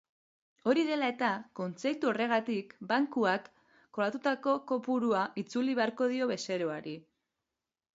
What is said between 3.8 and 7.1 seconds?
kobratutako kopurua itzuli beharko dio bezeroari.